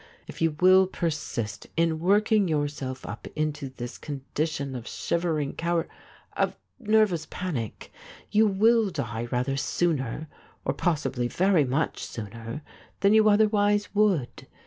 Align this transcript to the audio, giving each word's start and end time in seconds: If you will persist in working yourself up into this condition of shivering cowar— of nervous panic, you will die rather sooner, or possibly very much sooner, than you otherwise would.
If 0.27 0.41
you 0.41 0.55
will 0.59 0.87
persist 0.87 1.67
in 1.77 1.99
working 1.99 2.47
yourself 2.47 3.05
up 3.05 3.27
into 3.35 3.69
this 3.69 3.99
condition 3.99 4.73
of 4.73 4.87
shivering 4.87 5.53
cowar— 5.53 5.87
of 6.35 6.55
nervous 6.79 7.27
panic, 7.29 7.91
you 8.31 8.47
will 8.47 8.89
die 8.89 9.25
rather 9.29 9.55
sooner, 9.57 10.27
or 10.65 10.73
possibly 10.73 11.27
very 11.27 11.65
much 11.65 12.03
sooner, 12.03 12.63
than 13.01 13.13
you 13.13 13.29
otherwise 13.29 13.93
would. 13.93 14.47